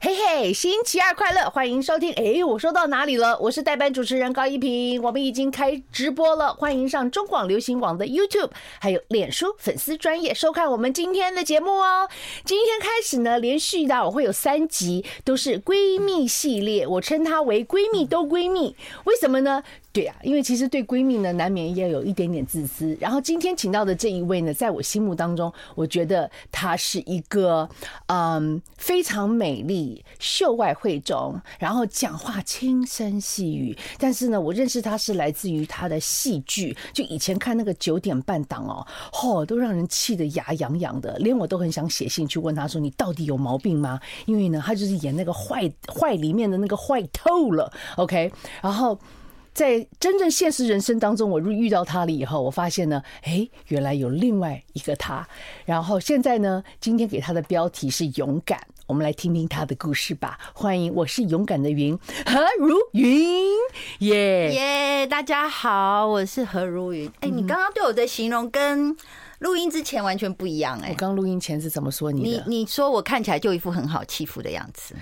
[0.00, 2.12] 嘿嘿，星期二快乐，欢迎收听。
[2.12, 3.36] 哎，我说到哪里了？
[3.40, 12.08] 我是代班主持人高一平，我们已经开直播了，欢迎上中广流行网的 YouTube，还有脸书粉丝专业收看我们今天的节目哦。
[12.44, 19.64] 今天开始呢，连续的我会有三集都是闺蜜系列，我称它为闺蜜都闺蜜，为什么呢？
[19.98, 22.96] 对啊，因为其实对闺蜜呢，难免也有一点点自私。
[23.00, 27.68] 然后今天请到的这一位呢，在我心目当中，我觉得她是一个
[28.06, 33.76] 嗯非常美丽、秀外慧中，然后讲话轻声细语。
[33.98, 47.72] 但是呢，我认识她是来自于她的戏剧，就以前看那个九点半档哦，嚯，都让人气得牙痒痒的，连我都很想写信去问她说：“你到底有毛病吗？”因为呢，她就是演那个坏坏里面的那个坏透了。
[47.96, 48.30] OK，
[48.62, 48.96] 然后。
[49.58, 55.26] 在真正现实人生当中，我遇到他了以后，我发现呢，哎，原来有另外一个他。
[55.64, 60.38] 然后现在呢，今天给他的标题是勇敢，我们来听听他的故事吧。
[60.54, 63.48] 欢迎，我是勇敢的云何如云，
[63.98, 67.10] 耶耶，大家好，我是何如云。
[67.18, 68.96] 哎，你刚刚对我的形容跟
[69.40, 70.78] 录音之前完全不一样。
[70.84, 72.44] 哎，我刚录音前是怎么说你的？
[72.46, 74.94] 你你说我看起来就一副很好欺负的样子。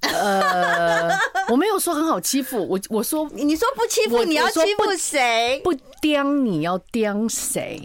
[0.00, 1.10] 呃，
[1.48, 5.60] 我没有说很好欺负，我我说你说不欺负，你要欺负谁？
[5.62, 7.80] 不刁你要刁谁？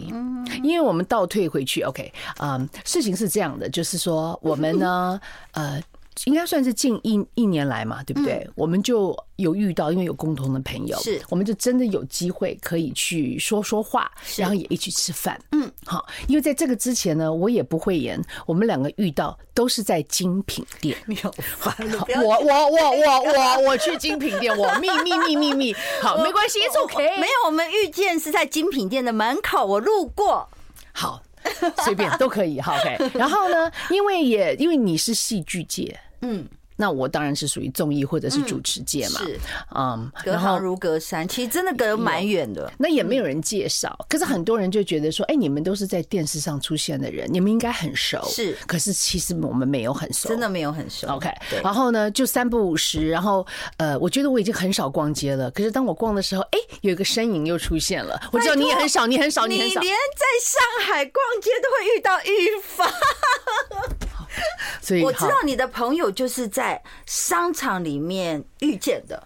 [0.62, 5.20] 因为我们倒退回去，OK，嗯，事情是这样的，就是说我们呢，
[5.52, 5.80] 呃。
[6.24, 8.48] 应该算是近一一年来嘛，对不对？
[8.54, 15.38] 我们就有遇到，因为有共同的朋友，是，我们就真的有机会可以去说说话，然后也一起吃饭。
[15.52, 18.20] 嗯，好，因为在这个之前呢，我也不会演。
[18.46, 20.96] 我们两个遇到都是在精品店。
[21.06, 21.34] 没有，
[22.24, 25.74] 我我我 我我我去精品店，我秘密秘密秘。
[26.00, 26.96] 好，没关系，it's OK。
[27.20, 30.48] 没有，我们遇见是在精品店的门口，我路过。
[30.92, 31.22] 好，
[31.84, 32.58] 随便都可以。
[32.58, 33.10] 好，OK。
[33.14, 36.00] 然后呢，因为也因为你是戏剧界。
[36.28, 39.40] 嗯，那我当然是属于综艺或者是主持界嘛，是，
[39.74, 42.70] 嗯，隔行如隔山，其实真的隔蛮远的。
[42.78, 48.22] 那也没有人介绍，可是很多人就觉得说，哎，你们都是在电视上出现的人，你们应该很熟。
[48.28, 51.06] 是，可是其实我们没有很熟，真的没有很熟。
[51.08, 51.30] OK，
[51.62, 53.46] 然后呢，就三不五时，然后
[53.78, 55.50] 呃，我觉得我已经很少逛街了。
[55.50, 58.20] 可是当我逛的时候，哎，有一个身影又出现了。
[58.32, 62.90] 我知道你也很少，你很少，你很少，你连在上海逛街都会遇到玉芳。
[64.82, 66.65] 所以 我知道你的朋友就是在
[67.06, 69.22] 商场里面遇见的，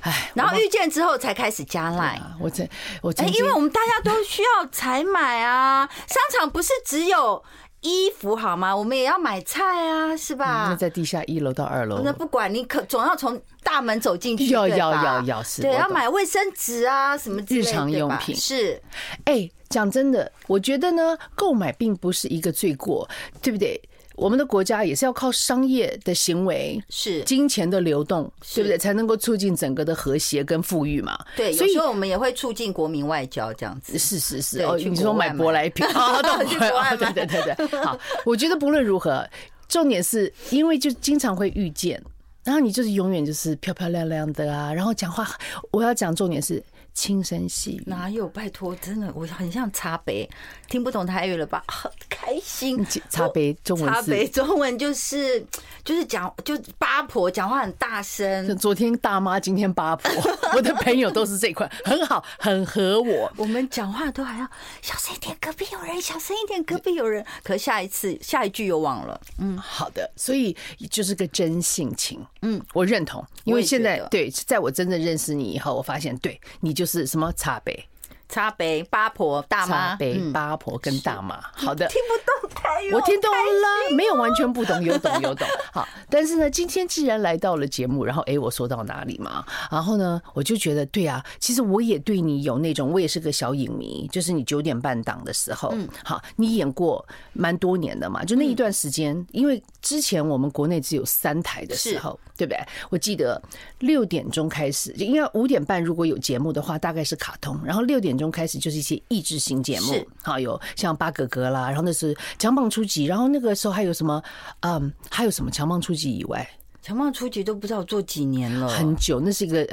[0.00, 2.20] 哎，然后遇见之后才开始加 Line。
[2.40, 2.68] 我这
[3.02, 7.42] 我哎，因为我们大家都需要采买啊，商场不是只有
[7.80, 8.74] 衣服好吗？
[8.74, 10.68] 我们也要买菜啊，是吧？
[10.70, 18.82] 那在地下一楼到二楼，那不管你可总要从大门走进去，要要要要是，对，要买卫生纸啊，什么日常用品是。
[19.24, 23.08] 哎，讲真的，我觉得呢，购买并不是一个罪过，
[23.42, 23.80] 对不对？
[24.16, 28.78] 我们的国家也是要靠商业的行为，是金钱的流动，对不对？
[28.78, 31.18] 才能够促进整个的和谐跟富裕嘛。
[31.36, 33.98] 对，所以我们也会促进国民外交这样子。
[33.98, 36.20] 是是是，哦，你说买舶来品啊？
[36.22, 37.80] 对对对对对。
[37.80, 39.28] 好，我觉得不论如何，
[39.68, 42.02] 重点是因为就经常会遇见，
[42.42, 45.28] 然后你就是永远就是漂漂亮亮的啊，然后讲话，
[45.70, 46.62] 我要讲重点是。
[46.96, 48.26] 轻声细语，哪有？
[48.26, 50.28] 拜托，真的，我很像茶杯，
[50.66, 51.62] 听不懂台语了吧？
[51.68, 52.84] 很开心。
[53.10, 55.44] 茶杯中文，茶杯中文就是
[55.84, 58.56] 就是讲，就八婆讲话很大声。
[58.56, 60.10] 昨天大妈，今天八婆，
[60.56, 63.30] 我的朋友都是这块，很好，很合我。
[63.36, 64.48] 我们讲话都还要
[64.80, 67.24] 小声一点，隔壁有人，小声一点，隔壁有人。
[67.42, 69.20] 可下一次下一句又忘了。
[69.38, 70.56] 嗯，好的，所以
[70.90, 72.24] 就是个真性情。
[72.40, 77.84] 嗯，我认同，因为现在对，在我真正认识你以后，我发现对你就是什么茶杯，
[78.28, 81.38] 茶杯八婆大妈，茶杯八婆跟大妈。
[81.52, 85.46] 好的，听不懂台语，我听懂了，没有完全不懂，有懂有懂。
[85.72, 89.44] 好，但是呢，今天既然来到了节目，然后哎，我说到哪里嘛？
[89.70, 102.58] 然后呢，我就觉得对啊，其实我也对你有那种，我也是个小影迷，就是你九点半档的时候，嗯，好，你演过蛮多年的嘛，就那一段时间，因为之前我们国内只有三台的时候，对不对？
[102.90, 103.40] 我记得
[103.78, 114.20] 六点钟开始，因为五点半如果有节目的话，大概是卡通，然后六点钟开始就是一些益智型节目，好，有像八哥哥啦，然后那是强棒初级，然后那个时候还有什么，
[114.62, 116.44] 嗯，还有什么强棒初级以外，
[116.82, 119.64] 强棒初级都不知道做几年了，很久，那是一个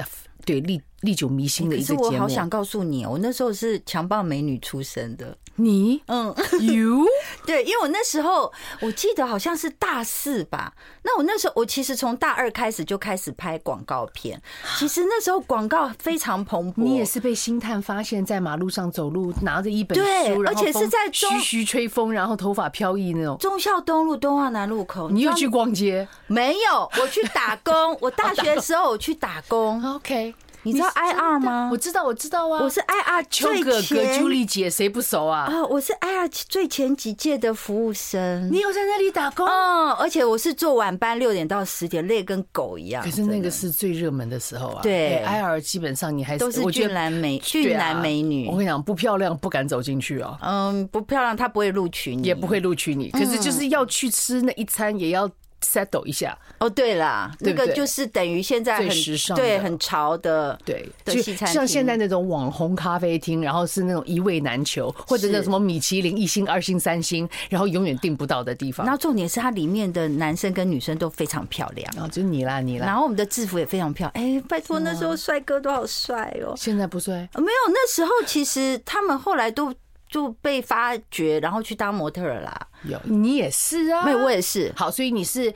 [0.44, 2.00] 对历历久弥新的一个节目。
[2.00, 5.36] 可是我好想告诉你，我那时候是强暴美女出身的。
[5.56, 7.06] 你嗯，you
[7.46, 10.72] 对，因为我那时候我记得好像是大四吧。
[11.04, 14.42] 那我那时候我其实从大二开始就开始拍广告片。
[14.76, 16.82] 其实那时候广告非常蓬勃。
[16.82, 23.36] 你也是被星探发现，在马路上走路，拿着一本书，对，而且是在徐徐吹风，然后头发飘逸那种。
[23.38, 26.08] 忠孝东路东华南路口，你又去逛街？
[26.26, 27.96] 没有，我去打工。
[28.00, 29.80] 我大学的时候我去打工。
[29.94, 30.34] OK。
[30.64, 31.68] 你知道 I R 吗？
[31.70, 32.62] 我知道，我知道啊。
[32.62, 35.42] 我是 I R 秋哥哥、朱莉姐，谁不熟啊？
[35.42, 38.50] 啊，我是 I R 最前几届的服务生。
[38.50, 39.46] 你有在那里打工？
[39.46, 43.04] 嗯，而且我是做晚班，六点到十点，累跟狗一样。
[43.04, 44.80] 可是那个是最热门的时候啊。
[44.82, 48.48] 对，I R 基本上你还是都是俊男美俊男美女。
[48.48, 50.38] 我跟你讲，不漂亮不敢走进去啊。
[50.40, 53.10] 嗯，不漂亮他不会录取你，也不会录取你。
[53.10, 55.30] 可是就是要去吃那一餐，也要。
[55.62, 68.86] Settle 一下哦，对啦，那个就是等于现在很时尚，对，很潮的，对，就像现在那种网红咖啡厅，然后是那种一位难求，或者那什么米其林一星、二星、三星，然后永远订不到的地方。
[68.86, 72.86] 然后重点是它里面的男生跟女生都非常漂亮，然后就你啦，你啦。
[72.86, 76.54] 然后我们的制服也非常漂亮，哎，拜托，那时候帅哥都好帅哦。
[76.56, 77.28] 现在不帅？
[77.34, 79.74] 没有，那时候其实他们后来都
[80.08, 82.68] 就被发掘，然后去当模特儿啦。
[82.88, 84.04] 有，你也是啊？
[84.04, 84.72] 没有，我也是。
[84.76, 85.52] 好，所以你是。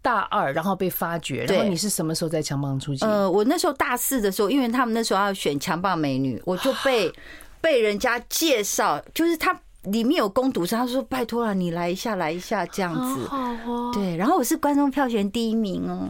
[0.00, 3.04] 大二，然后被发掘，然后你是什么时候在强棒出击？
[3.04, 7.12] 呃，我那时候大四的时候，因为他们那时候要选强棒美女，我就被
[7.60, 13.26] 被人家介绍，就是他里面有攻读生，他说拜托了，你来一下，来一下这样子。
[13.26, 13.36] 好
[13.66, 13.90] 哦。
[13.92, 16.08] 对，然后我是观众票选第一名哦，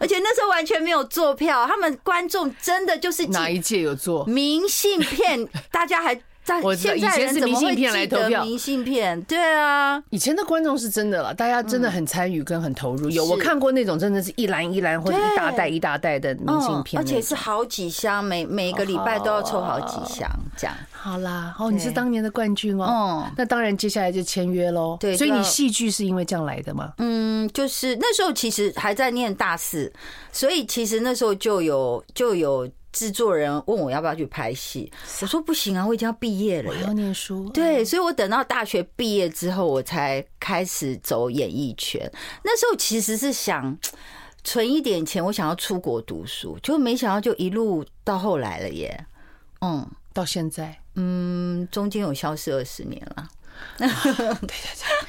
[0.00, 6.18] 而且那时候完全没有做票，他们观众真的就是哪一届有做明信片， 大家还。
[6.62, 13.08] 我以前是明信片来投票，明信片对啊，以前的观众是真的了，大家真的很参与跟很投入。
[13.10, 20.76] 有我看过那种真的是一篮一篮或者一大袋一大袋的明信片，而且是好几箱，每每个礼拜都要抽好几箱这样。
[20.90, 24.96] 好啦，哦，你是当年的冠军哦，那当然接下来就签约喽。
[24.98, 26.92] 对，所以你戏剧是因为这样来的吗？
[26.98, 29.92] 嗯，就是那时候其实还在念大四，
[30.32, 32.68] 所以其实那时候就有就有。
[32.92, 34.92] 制作人问我要不要去拍戏，
[35.22, 37.48] 我说不行啊，我已经要毕业了，我要念书。
[37.50, 42.00] 对，所以我等到大学毕业之后，我才开始走演艺圈。
[42.44, 43.76] 那时候其实是想
[44.44, 49.06] 存一点钱，我想要出国读书，就没想到就一路到后来了耶。
[49.60, 53.28] 嗯，到现在，嗯，中间有消失二十年了。
[53.78, 54.54] 对 对对，
[54.84, 55.01] 哎。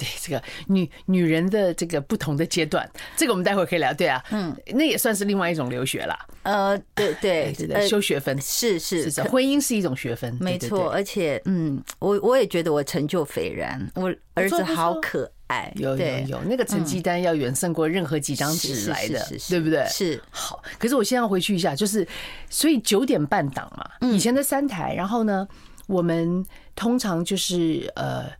[0.00, 3.92] 对这个女女人的这个不同的阶段，这个我们待会儿可以聊。
[3.92, 6.18] 对啊，嗯，那也算是另外一种留学啦。
[6.44, 10.88] 呃，对对对，修学分是是是，婚姻是一种学分，没错。
[10.90, 19.84] 而且，嗯，我我也觉得我成就斐然，我儿子好可爱，有有有，那个成绩单要远胜过任何几张纸来的，对不对？
[19.90, 20.62] 是好。
[20.78, 22.08] 可是我现在要回去一下，就是
[22.48, 25.46] 所以九点半档嘛，以前的三台，然后呢，
[25.86, 26.42] 我们
[26.74, 28.39] 通常就是呃。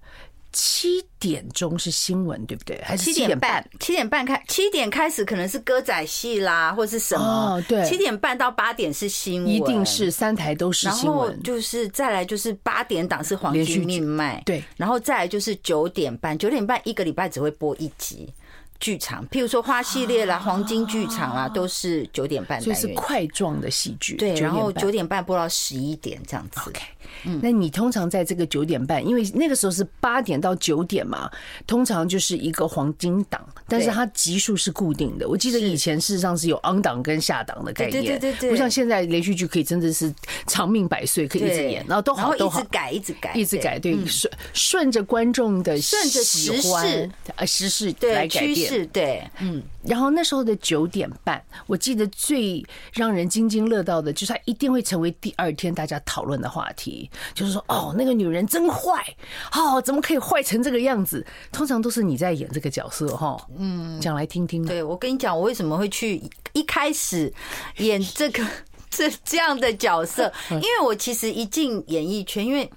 [0.52, 2.80] 七点钟是新闻，对不对？
[2.84, 3.64] 还是七点半？
[3.78, 7.24] 七点半开，七点开始可能是歌仔戏啦，或是什么？
[7.24, 7.84] 哦，对。
[7.84, 11.28] 七点半到八点是新闻，一定是三台都是新闻。
[11.28, 14.62] 然后就是再来就是八点档是黄金命脉，对。
[14.76, 18.32] 然后再来就是九点半，九点半一个礼拜只会播一集。
[18.80, 24.16] 剧场，譬如说花系列啦、黄金剧场啦，都是九点半，所以是块状的戏剧。
[24.16, 26.58] 对，然后九点半播到十一点这样子。
[26.66, 26.80] OK，
[27.24, 31.30] 嗯，那你通常在这个九点半，因为那个时候是八点到九点嘛，
[31.66, 35.28] 通常就是一个黄金档，但是它集数是固定的。
[35.28, 40.10] 我记得以前事实上是有 on 档跟下档的概念，对对对对，不像现在连续剧可以真的是
[40.46, 48.69] 长命百岁，可以一直演，然后都好都好，一直改一直改一直改，对，顺顺着观众的顺着时事呃时事来改变。
[48.70, 59.04] 是对，嗯，然后那时候的九点半，我记得最让人津津乐道的，就是他一定会成为第二天大家讨论的话题，就是说，哦，那个女人真坏，
[59.52, 61.26] 哦，怎么可以坏成这个样子？
[61.50, 64.64] 通常都是你在演这个角色，哈，嗯，讲来听听。
[64.64, 66.22] 对，我跟你讲，我为什么会去
[66.52, 67.32] 一开始
[67.78, 68.46] 演这个。
[68.92, 72.68] 这这样的角色， 因为我其实一进演艺圈，因为。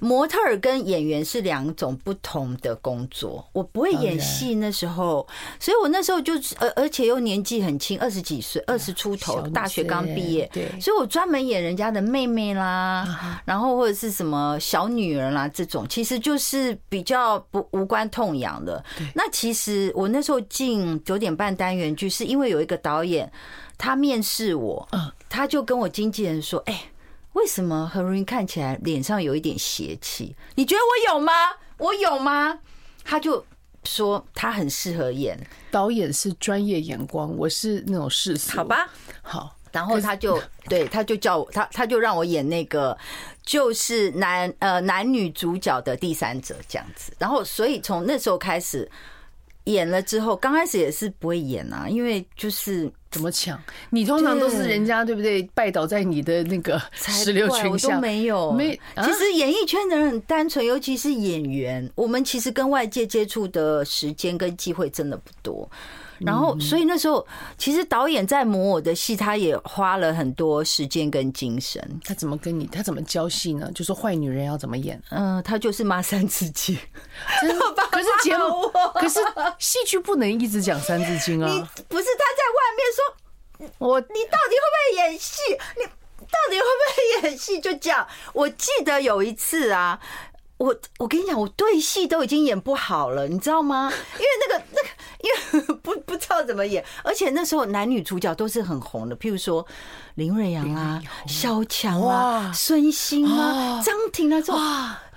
[0.00, 5.26] 模特儿跟演员是两种不同的工作，我不会演戏那时候，
[5.58, 18.84] 所以我那时候就而而且又年纪很轻，二十几岁，二十出头，大学刚毕业，对，所以我专门演人家的妹妹啦，然后或者是什么小女儿啦这种，其实就是比较不无关痛痒的。
[19.14, 23.32] 那其实我那时候进九点半单元剧，是因为有一个导演
[23.78, 24.86] 他面试我，
[25.28, 26.90] 他就跟我经纪人说，哎。
[27.36, 30.34] 为什么何如云看起来脸上有一点邪气？
[30.54, 31.32] 你觉得我有吗？
[31.76, 32.58] 我有吗？
[33.04, 33.44] 他就
[33.84, 35.38] 说他很适合演。
[35.70, 38.56] 导演是专业眼光，我是那种世俗。
[38.56, 38.88] 好吧，
[39.20, 39.54] 好。
[39.70, 42.96] 然后他就 对，他就叫我，他他就让我演那个，
[43.44, 47.12] 就是男呃男女主角的第三者这样子。
[47.18, 48.90] 然后所以从那时候开始。
[49.66, 53.58] 演了之后，刚开始也是不会演啊，因为就是怎么抢？
[53.88, 55.42] 你通常都是人家对不对？
[55.54, 58.52] 拜倒在你的那个石榴裙下，我都没有。
[58.52, 65.66] 没，其实演艺圈的人很单纯，尤其是演员，我们其实跟外界接触的时间跟机会真的不多。
[66.18, 67.26] 然后，所以那时候
[67.58, 72.00] 其实导演在磨我的戏，他也花了很多时间跟精神。
[72.04, 72.66] 他怎么跟你？
[72.66, 73.70] 他怎么教戏呢？
[73.74, 75.00] 就说坏女人要怎么演？
[75.10, 76.76] 嗯，他就是骂三字经。
[77.40, 77.86] 真的吧？
[77.92, 79.20] 可是节目，可是
[79.58, 81.48] 戏剧不能一直讲三字经啊！
[81.48, 85.40] 你不是他在外面说，我你到底会不会演戏？
[85.76, 87.60] 你到底会不会演戏？
[87.60, 89.98] 就讲，我记得有一次啊。
[90.58, 93.92] 我我跟你讲，我对戏都已经演不好了，你知道吗？
[94.14, 94.88] 因为那个那个，
[95.22, 99.66] 因为 不不知道怎么演，而且那时候男女主角都是很红的，譬如说
[100.14, 104.56] 林瑞阳啊、小强啊、孙兴啊、张庭啊这种，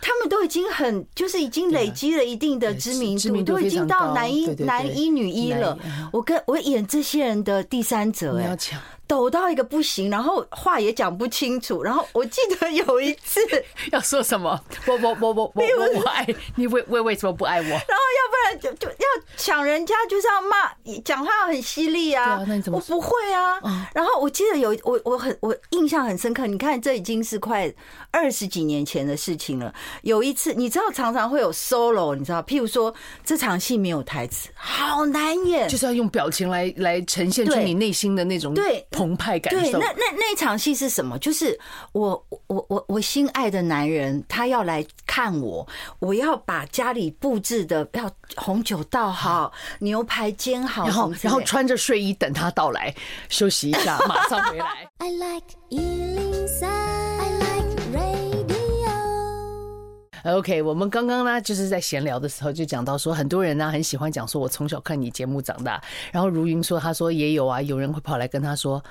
[0.01, 5.77] 他们都已经很就是已经累积了一定的知名度，都已经到男一男一女一了。
[6.11, 8.57] 我跟我演这些人的第三者，哎。
[9.09, 11.81] 抖到一个不行，然后话也讲不清楚。
[11.81, 13.39] 然后我记得有一次
[13.91, 15.63] 要说什么，我我我我我
[15.95, 17.67] 我爱 你，为为为什么不爱我？
[17.67, 22.39] 然后要不然就就要抢人家，就是要骂，讲话很犀利啊。
[22.71, 23.59] 我不会啊。
[23.95, 26.45] 然后我记得有我我很我印象很深刻。
[26.45, 27.73] 你看，这已经是快
[28.11, 29.73] 二十几年前的事情了。
[30.03, 32.93] 有一次，你知道常常会有 solo，你知道，譬如说
[33.25, 38.85] 这场戏没有台词，好难演，就是要用表情来来呈现出你内心的那种对。
[38.99, 39.71] 澎湃感受。
[39.71, 41.17] 对，那那那场戏是什么？
[41.19, 41.57] 就是
[41.93, 45.65] 我我我我心爱的男人，他要来看我，
[45.99, 52.93] 我要把家里布置的要红酒倒好，牛排煎好，然后然后穿着睡衣等他到来，
[53.29, 54.89] 休息一下，马上回来。
[54.99, 57.08] I like 103,
[60.23, 65.81] OK，我们刚刚呢就是在闲聊的时候就讲到说，很多人呢很喜欢讲说，我从小看你节目长大。
[66.11, 68.83] 然后如云说，他说也有啊，有人会跑来跟他说。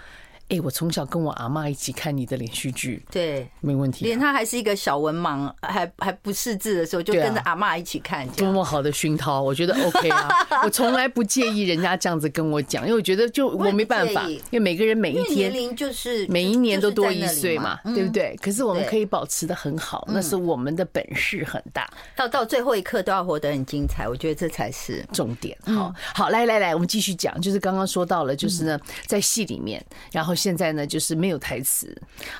[0.49, 4.07] 哎、欸，我从小跟我阿妈一起看你的连续剧，对，没问题、啊。
[4.07, 10.29] 连他还是一个小文盲，还还不识字的时候，就跟着阿妈一起看，多么好的熏陶，我觉得 OK 啊。
[10.65, 18.35] 我从来不介意人家这样子跟我讲，因为我觉得就我没办法，因为每个人每一天年龄就是每一年都多一岁嘛，对不对？
[18.41, 21.87] 可是我们可以保持的很好，那是我们的本事很大。
[22.17, 25.55] 到到最后一刻都要活得很精彩，我觉得这才是重点。
[25.67, 31.19] 好，好，来来来，我们继续讲，就是刚刚说到了，就是呢，在戏里面，然后现在呢，就是。
[31.19, 31.93] 没有台词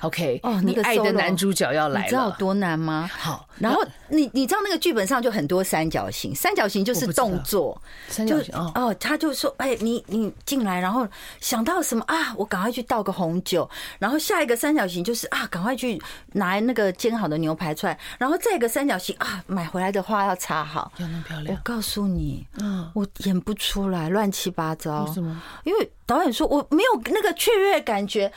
[0.03, 0.39] ，OK？
[0.45, 3.11] 哦，你爱的男主角要来了，你知道多难吗？
[3.13, 11.09] 好，然后你你知道那个剧本上就很多三角形，三角形就是动作，三角形哦，哦，他就说，哎，你你进来，然后
[11.41, 12.33] 想到什么啊？
[12.37, 16.01] 我赶快去倒个红酒，然后下一个三角形就是啊，赶快去
[16.35, 21.53] 拿那个煎好的牛排出来，然后再一个三角形啊，买回来的花要插好，要那么漂亮。
[21.53, 25.03] 我告诉你，嗯，我演不出来，乱七八糟。
[25.03, 25.43] 为什么？
[25.65, 28.31] 因为导演说我没有那个雀跃感觉。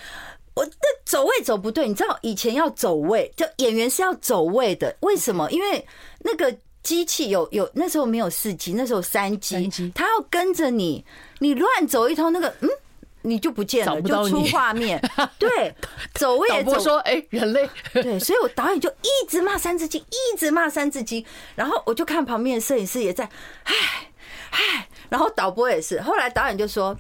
[0.53, 0.72] 我的
[1.05, 4.93] 走位走不对，你知道以前要走位，就演员是要走位的。
[5.01, 5.50] 为什么？
[5.50, 5.86] 因为
[6.20, 6.53] 那个
[6.84, 11.05] 机器有有那时候没有四机，那时候三机，他要跟着你，
[11.39, 12.70] 你乱走一通，那个嗯，
[13.22, 15.01] 你就不见了，就出画面。
[15.39, 15.74] 对，
[16.15, 16.77] 走位也走。
[16.81, 17.70] 说哎，人类。
[17.96, 23.24] 对，所以我导演就一直骂三字经，一直骂三字经，然后我就看旁边的摄影师也在，
[23.63, 23.74] 唉
[24.51, 26.01] 唉，然后导播也是。
[26.01, 26.93] 后来导演就说，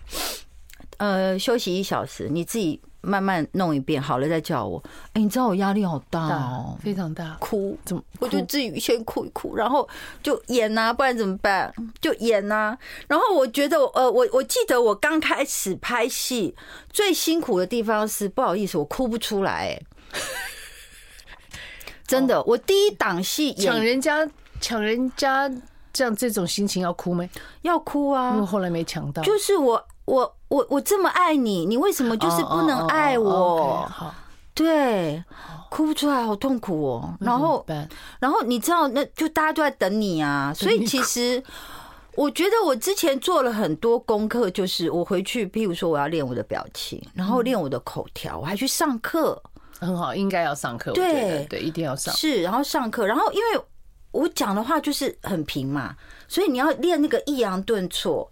[1.01, 2.79] 呃，休息一小时，你自己。
[3.03, 4.79] 慢慢弄一遍，好了再叫我。
[5.13, 8.03] 哎，你知道我压力好大哦，非常大，哭怎么？
[8.19, 9.89] 我就自己先哭一哭，然后
[10.21, 11.73] 就演呐，不然怎么办？
[11.99, 12.77] 就演呐。
[13.07, 16.55] 然后我觉得，呃，我我记得我刚开始拍戏
[16.93, 19.81] 最辛苦的地方是，不好意思，我哭不出来。
[22.05, 24.29] 真的，我第一档戏抢人家
[24.59, 25.49] 抢人家
[25.91, 27.27] 这样这种心情要哭没？
[27.63, 28.35] 要哭啊！
[28.35, 33.87] 因为后来没抢到，就是我我我我这么爱你，你为什么就是不能爱我？
[33.89, 34.13] 好，
[34.53, 35.23] 对，
[35.69, 37.15] 哭不出来，好痛苦哦。
[37.21, 37.65] 然后，
[38.19, 40.53] 然后你知道，那就大家都在等你啊。
[40.53, 41.41] 所以其实
[42.15, 49.41] 我觉得我之前做了很多功课，就是我回去，譬如说我要练我的表情，然后练我的口条，我还去上课。
[49.79, 50.91] 很好，应该要上课。
[50.91, 52.13] 对对，一定要上。
[52.13, 53.61] 是，然后上课，然后因为
[54.11, 55.95] 我讲的话就是很平嘛，
[56.27, 58.29] 所以你要练那个抑扬顿挫。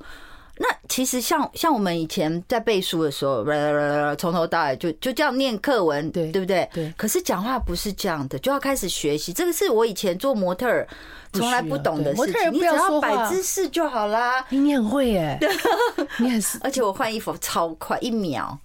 [0.62, 3.46] 那其实像像我们以前在背书的时候，
[4.20, 6.70] 从头到尾就就这样念课文，对对不对？
[6.74, 6.94] 对。
[6.98, 9.32] 可是讲话不是这样的，就要开始学习。
[9.32, 10.86] 这个是我以前做模特儿
[11.32, 12.51] 从来不懂的事情。
[12.51, 14.46] 你只要摆姿势就好啦。
[14.50, 15.39] 你很会耶，
[16.20, 18.60] 你很，而且我换衣服超快，一秒。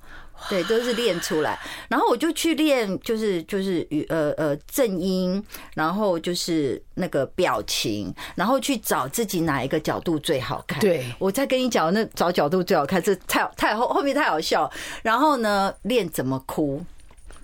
[0.49, 5.43] 对，都是练出来，然后我就去练，就是就是语呃呃正音，
[5.75, 10.79] 然后就是那个表情，然后去找自己哪一个角度最好看。
[10.81, 14.71] 对，我再跟你讲，那找角度最好看，这太太后后面太好笑。
[15.03, 16.85] 然后呢，练怎么哭，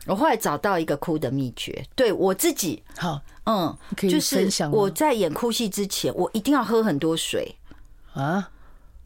[0.06, 7.56] 我后来找到一个哭的秘诀，对我自己好，嗯，就是我在演哭戏之前，我一定要喝很多水
[8.12, 8.50] 啊。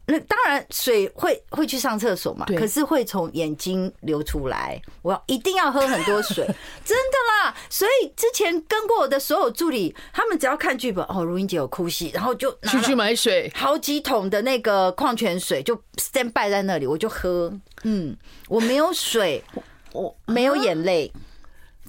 [0.07, 4.79] 那当然，水会会去上厕所嘛，可是会从眼睛流出来。
[5.01, 6.45] 我要一定要喝很多水，
[6.85, 7.55] 真的啦。
[7.69, 17.51] 所以之前跟过我的所有助理，他们只要看剧本，哦，如英姐有哭戏，然后就去去买水，好几桶的那个矿泉水就 stand by 在那里，我就喝。
[17.83, 18.15] 嗯，
[18.47, 19.43] 我没有水，
[19.91, 21.11] 我没有眼泪，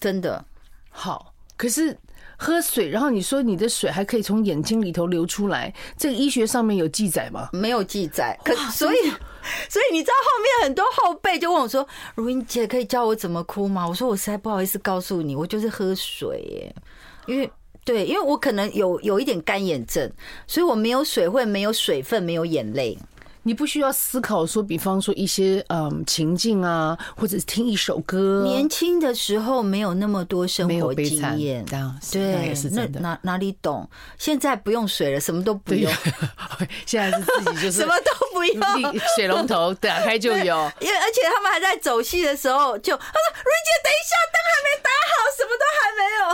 [0.00, 0.44] 真的
[0.90, 1.34] 好。
[1.56, 1.96] 可是。
[2.36, 7.48] 喝水，然后你说你的水还可以从眼睛里头流出来，这个医学上面有记载吗？
[7.52, 8.38] 没有记载。
[8.44, 8.96] 可所以，
[9.68, 16.74] 所以你知道后面很多后辈就问我说：“如英姐，可以教我怎么哭吗？”我说：“我实在不好意思告诉你，我就是喝水耶，
[17.26, 17.50] 因为
[17.84, 20.10] 对，因为我可能有有一点干眼症，
[20.46, 22.98] 所以我没有水会没有水分，没有眼泪。”
[23.46, 28.42] 你不需要思考说，比方说一些嗯情境啊，或者是听一首歌。
[28.44, 31.64] 年轻的时候没有那么多生活经验，
[32.10, 33.88] 对，那哪哪里懂？
[34.18, 35.88] 现在不用水了，什么都不用。
[36.84, 40.72] 现在是自己就是 什么都不用，水龙头打开就有。
[40.80, 46.26] 因为而且他们还在走戏的时候，就他说：“瑞姐，等一下，灯还没打好，什么都还没有。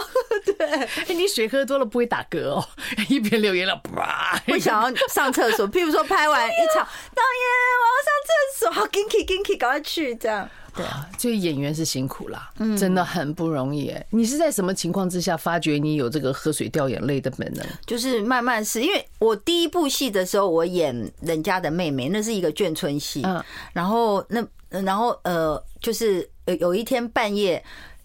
[1.05, 2.67] ”对，哎，你水喝多了不会打嗝哦，
[3.11, 4.41] 一边流眼泪，啪！
[4.47, 6.89] 会想要上厕所，譬如说拍完一场。
[7.15, 7.45] 导演，
[7.81, 10.49] 我要上厕所，好，Ginky Ginky，赶快去，这样。
[10.75, 13.91] 对啊，这个演员是辛苦啦，嗯，真的很不容易。
[13.91, 17.67] 哎，你是在什么情况之下发觉你有这个喝水掉眼泪的本能？
[17.87, 27.63] 就是慢慢是因为我第一部戏的时候，我演人家的妹妹，那是一个眷村戏，嗯，然后那然后呃，就是有有一天半夜。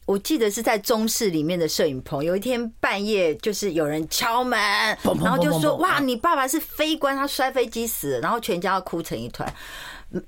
[0.08, 4.58] 我记得是在中视里面的摄影棚，有一天半夜，就是有人敲门，
[5.22, 9.54] 然后就说：“哇，你爸爸是飞官，他摔飞机死。”然后全家要哭成一团。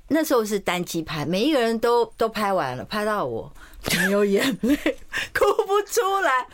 [0.08, 3.50] 那时候是单机拍，每一个人都都拍完了，拍到我
[3.96, 4.76] 没有眼泪，
[5.32, 6.46] 哭不出来。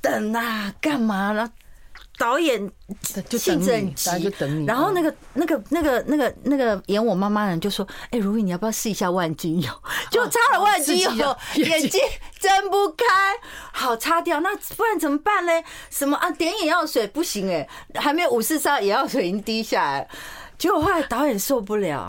[0.00, 1.48] 等啊，干嘛呢？
[2.18, 2.70] 导演
[3.04, 4.32] 气质很急，
[4.66, 9.70] 然后那个那个那个那个那个演我妈妈的人就说：“哎，如意，你要不要试一下万金油？”
[10.10, 12.00] 就擦了万金油， 眼睛
[12.40, 13.04] 睁不开，
[13.72, 14.40] 好擦掉。
[14.40, 15.52] 那不然怎么办呢？
[15.90, 16.28] 什么啊？
[16.32, 20.08] 点眼药水不行哎，还没有五四三，眼药水已经滴下来。
[20.58, 22.08] 结果后来导演受不了，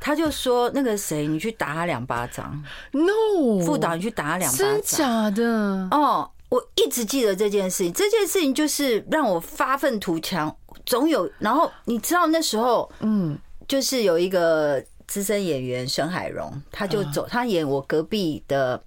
[0.00, 5.88] 他就说：“那个谁，你去打他两巴掌。” No，副导，你去打他两巴掌，真假的？
[5.92, 6.28] 哦。
[6.54, 11.28] 我一直记得这件事情，这件事情就是让我发愤图强，总有。
[11.40, 13.36] 然后你知道那时候，嗯，
[13.66, 18.80] 就是有一个资深演员沈海荣，他就走，他演我隔壁的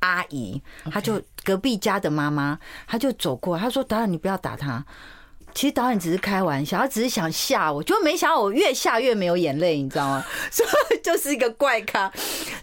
[0.00, 2.58] 阿姨，他就隔壁家的妈妈，
[2.88, 4.84] 他就走过，他说：“导演，你不要打他。”
[5.54, 10.24] 其实导演只是开玩笑，他只是想吓我，就没想到我越吓越没有眼泪，你知道吗？
[10.50, 12.10] 所以就是一个怪咖。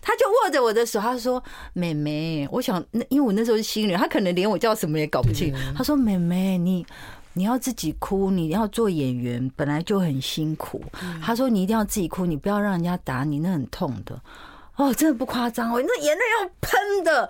[0.01, 5.53] 他就握着我的手，他说：“妹妹，我想那因为我那时候是新人，他可能连我叫什么也搞不清。
[5.77, 6.85] 他说：‘妹妹，你
[7.33, 10.81] 你要自己哭，你要做演员本来就很辛苦。’
[11.21, 14.19] 他说：‘你一定要自己哭，你不要让人家打你，那很痛的。’
[14.79, 17.29] 哦，真的不夸张哦，那眼泪要喷的。”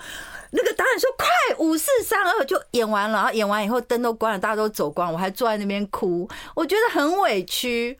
[0.51, 1.27] 那个导演说：“快，
[1.59, 3.17] 五四三二，就演完了。
[3.17, 7.99] 然后演完以后，灯都关了，大家都走光，我还坐在那边哭，我觉得很委屈。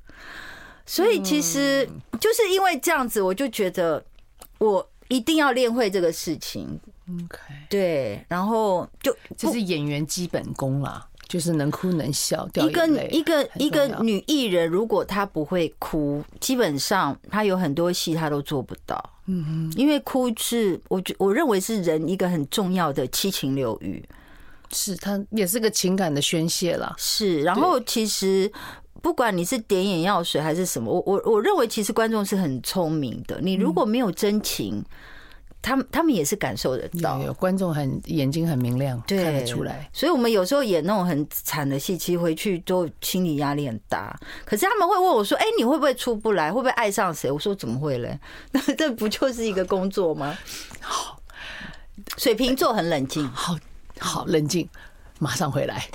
[0.85, 1.87] 所以其实
[2.19, 4.03] 就是因为这样子，我就觉得
[4.57, 6.79] 我一定要练会这个事情。
[7.07, 12.45] OK，对，然后就这是演员基本功啦，就是能哭能笑。
[12.55, 24.03] 一个一个一个女艺人，如果她不会哭，基本上她有很多戏她都做不到。”嗯，因为哭是我觉我认为是人一个很重要的七情六欲，
[24.71, 26.93] 是她也是个情感的宣泄啦。
[26.97, 28.51] 是，然后其实
[29.01, 33.39] 不管你是点眼药水还是什么，我我我认为其实观众是很聪明的。
[33.39, 34.83] 你如果没有真情。
[35.61, 39.89] 他们他们也是感受得到，有观众很眼睛很明亮，看得出来。
[39.91, 44.17] 所以，我们有时候演那种很惨的戏，其实回去都心理压力很大。
[44.45, 46.49] 可是他们会问我说：“哎，你会不会出不来？
[46.51, 48.17] 会不会爱上谁？”我说：“怎么会嘞？
[48.51, 50.37] 那这不就是一个工作吗？”
[50.79, 51.19] 好，
[52.17, 53.57] 水瓶座很冷静，好
[53.99, 54.67] 好冷静，
[55.19, 55.85] 马上回来。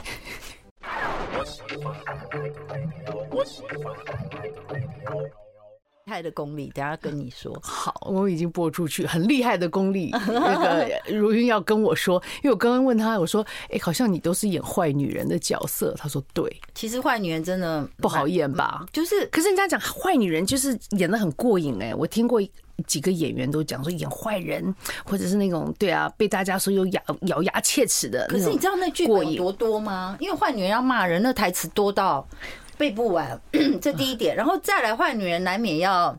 [6.06, 7.56] 厉害的功力，等下跟你说。
[7.64, 10.10] 好，我已经播出去，很厉害的功力。
[10.28, 18.84] 那个如云要跟我说，因为我刚刚问他，我说：“哎，好像你都是演坏女人的角色。”他说：“对，其实坏女人真的不好演吧？
[18.92, 21.94] 就是，可是人家讲坏女人就是演的很过瘾哎。
[21.94, 22.38] 我听过
[22.86, 24.74] 几个演员都讲说，演坏人
[25.06, 28.26] 或者是那种对啊，被大家说有咬咬牙切齿的。
[28.28, 30.18] 可是你知道那剧本有多多吗？
[30.20, 32.28] 因为坏女人要骂人，那台词多到。
[32.76, 33.40] 背不完，
[33.80, 36.16] 这第一点，然后再来坏女人难免要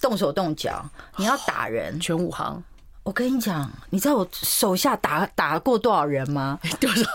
[0.00, 0.84] 动手动脚，
[1.16, 2.62] 你要打人，全武行。
[3.02, 6.58] 我跟你讲，你知道我手下打打过多少人吗？
[6.80, 7.06] 多少？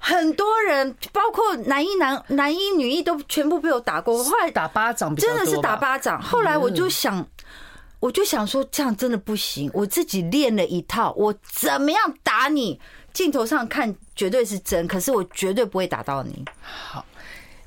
[0.00, 4.24] 很多人，包括男一男男一女一都全部被我打过。
[4.24, 6.20] 后来打巴掌，真的是打巴掌。
[6.20, 7.24] 后来我就想，
[8.00, 9.70] 我就想说，这样真的不行。
[9.72, 12.80] 我自己练了一套，我怎么样打你？
[13.12, 16.44] 镜头上看绝对是真，可是我绝对不会打到你。
[16.60, 17.04] 好。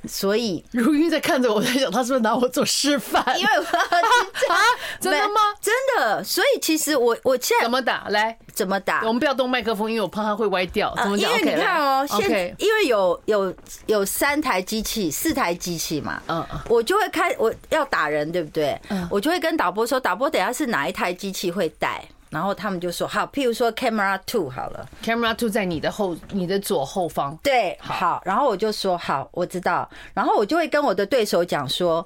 [0.07, 3.23] 所以如云在看着我，在想他是不是拿我做示范？
[3.38, 4.55] 因为啊，
[4.99, 5.41] 真的吗？
[5.62, 6.23] 真的。
[6.23, 8.05] 所以其实我我现在怎么打？
[8.09, 9.01] 来，怎么打？
[9.01, 10.93] 我们不要动麦克风，因为我怕它会歪掉。
[10.97, 11.29] 怎么讲？
[11.31, 13.53] 因为你看哦，现因为有有
[13.88, 16.21] 有三台机器，四台机器嘛。
[16.27, 16.59] 嗯嗯。
[16.69, 18.79] 我就会开，我要打人，对不对？
[18.89, 19.07] 嗯。
[19.12, 22.03] 我就会跟导播说，导播等下是哪一台机器会带？
[22.29, 27.35] 然后他们就说好，譬如说 camera two 好了，camera two 在你的后，你的左后方。
[27.41, 28.21] 对，好。
[28.23, 29.89] 然后我就说好，我知道。
[30.13, 32.05] 然后我就会跟我的对手讲说，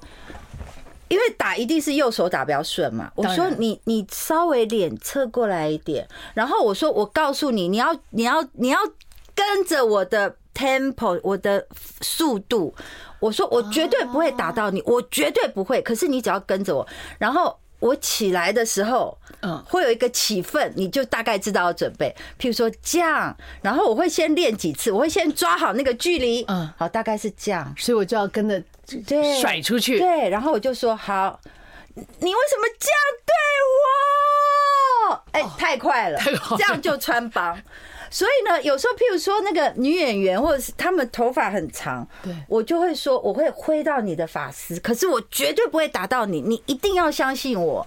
[1.08, 3.12] 因为打一定是右手打比较顺嘛。
[3.14, 6.08] 我说你你稍微脸侧过来一点。
[6.32, 8.78] 然后我说我告诉你，你要你要你要
[9.34, 11.66] 跟着我的 tempo，我的
[12.00, 12.74] 速度。
[13.20, 15.82] 我说我绝对不会打到你，我绝对不会。
[15.82, 16.86] 可是你只要跟着我，
[17.18, 17.58] 然后。
[17.84, 22.08] 我起来的时候，嗯，会有一个起奋，你就大概知道要准备。
[22.40, 28.58] 譬如说这样，然后我会先练几次，我会先抓好那个距离，嗯，好，大概是这样，所以我就要跟着
[29.06, 31.38] 对甩出去，对，然后我就说好，
[31.94, 33.34] 你为什么这样对
[35.10, 35.24] 我？
[35.32, 36.18] 哎，太快了，
[36.56, 37.54] 这样就穿帮。
[38.14, 47.84] 所以呢，有时候譬如说那个女演员，或者是她们头发很长，对，我就会说我会挥到你的发丝，可是我绝对不会打到你，你一定要相信我。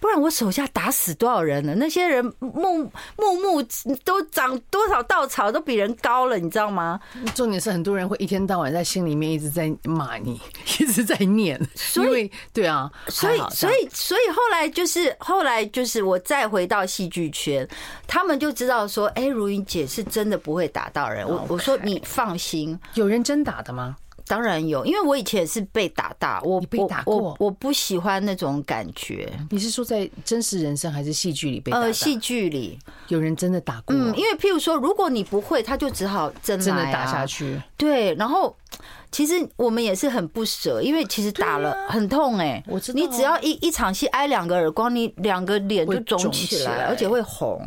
[0.00, 1.74] 不然我手下打死多少人了？
[1.74, 2.84] 那些人木
[3.16, 3.62] 木木
[4.04, 7.00] 都长多少稻草都比人高了，你知道吗？
[7.34, 10.40] 重点是很多人会一天到晚在心里面一直在骂你，
[10.80, 11.60] 一直在念。
[11.74, 17.68] 所以对啊，所以所以所以后来就是后来就是我再回到戏剧圈，
[18.06, 21.28] 他们就知道说，哎，如云姐是真的不会打到人。
[21.28, 23.96] 我我说你放心，有人真打的吗？
[24.28, 29.32] 当然有，因为我以前也是被打大，我被打过，我我不喜欢那种感觉。
[29.50, 31.78] 你是说在真实人生还是戏剧里被打？
[31.80, 33.96] 呃，戏剧里有人真的打过。
[33.96, 37.60] 嗯，因为譬如说，如果你不会，他就只好真真的打下去。
[37.76, 38.54] 对，然后
[39.10, 42.62] 其实我们也是很不舍，因为其实打了很痛哎。
[42.66, 47.66] 我知道，你只要一一场戏挨两个耳光，你两个脸就肿起来，而且会红。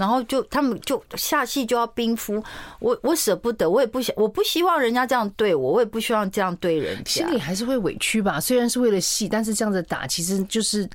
[0.00, 2.42] 然后就他们就下戏就要冰敷，
[2.78, 8.40] 我我舍不得，我也不想，我不希望人家这样对我，我也不希望这样对人家，心里还是会委屈吧。
[8.40, 10.88] 虽然是为了戏，但是这样子打，其实就是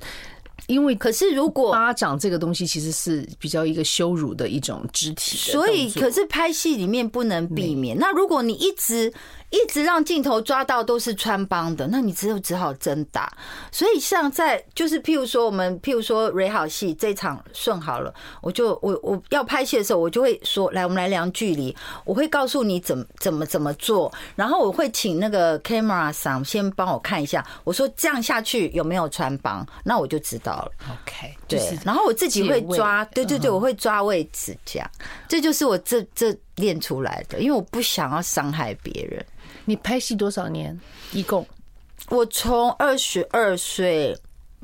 [0.66, 7.96] 因为，可是如果巴掌这个东西其实是比较一个羞辱的一种肢体，所以可是拍戏里面不能避免。
[7.96, 9.12] 那如果你一直。
[9.50, 13.32] 一直让镜头抓到都是穿帮的，那你只有只好真打。
[13.70, 30.72] 所以像在就是譬如说我们譬如说蕊好戏这场顺好了，我就我我要拍戏的时候，我就会说来我们来量距离，我会告诉你怎么怎么怎么做，然后我会请那个 camera 上先帮我看一下，我说这样下去有没有穿帮，那我就知道了。
[30.90, 34.90] OK，对，然后我自己会抓，对对对，我会抓位置，这样，
[35.28, 39.24] 这就是我这这练出来的，因为我不想要伤害别人。
[39.64, 40.78] 你拍戏多少年？
[41.12, 41.46] 一共，
[42.08, 44.16] 我从二十二岁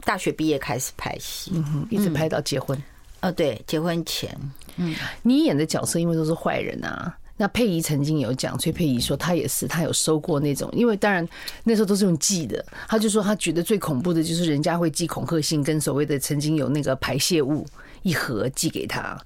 [0.04, 2.80] 大学毕业开始拍戏，嗯，一直拍到结婚。
[3.20, 4.36] 呃，对，结婚前，
[4.76, 7.16] 嗯，你演的角色因为都是坏人啊。
[7.42, 11.28] 那佩仪曾经有讲，崔佩仪说她也是，她有收过那种，因为当然
[11.64, 17.66] 那时候都是用寄的，她就说她觉得最恐怖的就是人家会寄恐吓信，跟所谓的曾经有那个排泄物
[18.02, 19.20] 一盒寄给她。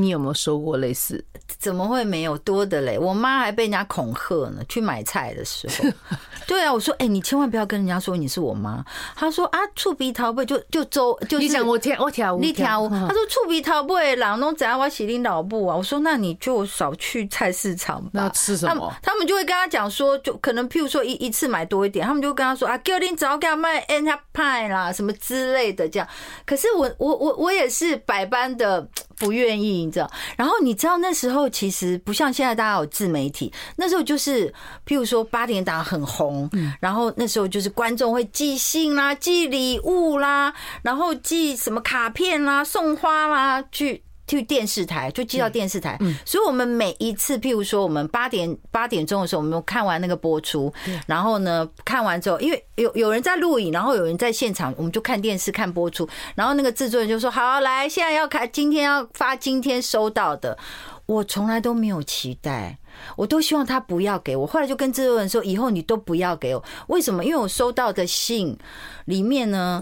[0.00, 1.24] 你有没有收过类似？
[1.58, 2.98] 怎么会没有多的嘞？
[2.98, 4.62] 我妈还被人家恐吓呢。
[4.68, 5.90] 去买菜的时候，
[6.46, 8.84] 对啊，我说，哎、欸，你千万不要跟人家说你是我妈。
[9.14, 12.88] 她说啊，触鼻桃背就就周就是你讲我跳我听你跳舞。
[12.88, 15.76] 她说触鼻桃背的人拢知影我洗你老母啊。
[15.76, 18.10] 我说那你就少去菜市场吧。
[18.12, 18.92] 那吃什么？
[19.02, 26.06] 他们，就会跟他讲说，就可能譬如说一一次买多一点，他们就跟他说啊，叫你早给他买 N 派啦，什么之类的这样。
[26.44, 28.86] 可是我我我我也是百般的。
[29.18, 30.10] 不愿意，你知道？
[30.36, 34.52] 然后你知道那时候其实不像现在大家有自媒体，那时候就是
[34.86, 36.48] 譬如说八点档很红，
[36.80, 44.02] 然后那时候就是观众会寄信啦、寄礼物啦，然后寄什么卡片啦、送花啦去。
[44.26, 50.72] 去电视台就寄到电视台，所以我们每一次，譬如说我们八点八点钟的时候，我们看完那个播出，
[51.06, 60.58] 然后呢看完之后，因为有有人在录影，然后有人在现场，我们就看电视看播出，然后那个制作人就说：“好，来，现在要开，今天要发今天收到的。”
[61.06, 62.76] 我从来都没有期待，
[63.14, 64.44] 我都希望他不要给我。
[64.44, 67.24] 后来就跟制作人说：“以后你都不要给我。”为什么？
[67.24, 68.58] 因为我收到的信
[69.04, 69.80] 里面呢。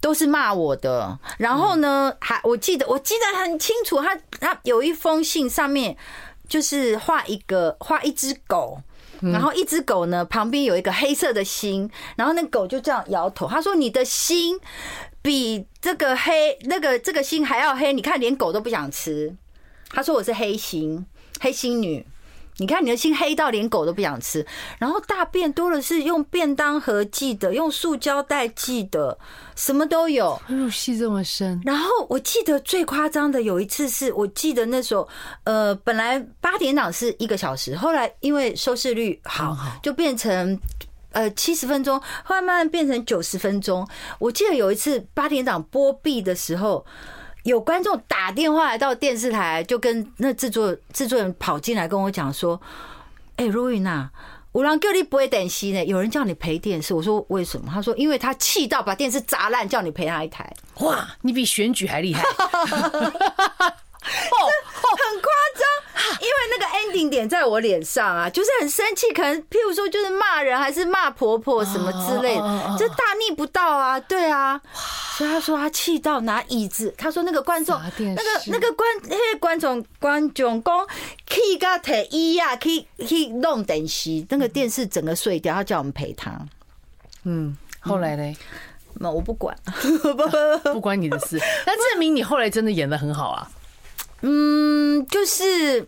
[0.00, 5.96] 都是骂我的，然后呢，还我记得我记得很清楚，他他有一封信上面
[6.48, 8.80] 就是画一个画一只狗，
[9.20, 14.58] 然后一只狗呢旁边有一个黑色的心，然后那狗就这样摇头，他说你的心
[15.20, 19.36] 比这个黑那个这个心还要黑，你看连狗都不想吃，
[19.90, 21.04] 他说我是黑心
[21.40, 22.06] 黑心女。
[22.60, 24.46] 你看你的心黑到连狗都不想吃，
[24.78, 29.18] 然后大便多的是用便当盒寄的，用塑胶袋寄的，
[29.56, 30.38] 什么都有。
[30.46, 31.58] 入戏这么深。
[31.64, 35.08] 然后我记得最夸张的有一次是，我记得那时候，
[35.44, 40.60] 呃，本来八点档是一个小时，后来因为收视率好，就变成
[41.12, 43.88] 呃七十分钟，后来慢慢变成九十分钟。
[44.18, 46.84] 我记得有一次八点档播毕的时候。
[47.44, 52.60] 有观众打电话来到电视台，就跟那制作制作人跑进来跟我讲说
[53.36, 54.10] ：“哎，如云娜，
[54.52, 62.22] 我让叫你赔电视呢，有人叫你赔电视。”我说：“为什么？”他说：“因为他气到把电视砸烂，叫你赔他一台。”哇，你比选举还厉害！
[64.02, 64.36] 哦，
[64.82, 74.60] 很夸张，因为那个 ending 点在我脸上啊，就是很生气，可能譬如说就是骂人，还是骂婆婆什么之类的，这大逆不道啊，对啊。
[75.16, 80.86] 所以他说他气到拿椅子，他说那个观众，那个那个观那个观众观众讲
[81.26, 86.32] 气到提椅啊，去去弄电视，那个电视整个碎掉，他叫我们赔他。
[87.24, 88.34] 嗯，后来呢？
[88.94, 89.56] 那我不管，
[90.72, 91.38] 不关你的事。
[91.64, 93.48] 那证明你后来真的演的很好啊。
[94.22, 95.86] 嗯，就是。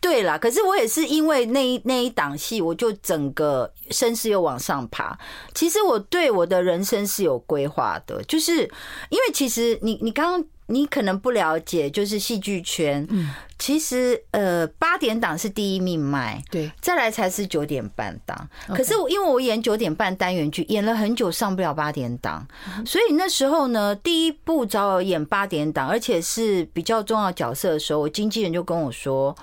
[0.00, 5.18] 对啦，可是我也是因为那一那一档戏，我就整个身势又往上爬。
[5.54, 8.70] 其实我对我的人生是有规划的，就是
[9.08, 18.48] 因为其实你你刚刚你可能不了解，就是戏剧圈，嗯，其实呃八点档是第一命脉，对，再来才是九点半档。
[18.68, 22.46] 可是我因为我演九点半单元剧，演了很久上不了八点档，
[22.86, 29.36] 所以那时候呢，第一部找我演八点档，而且是比较重要角色的时候，我经纪人就跟我说。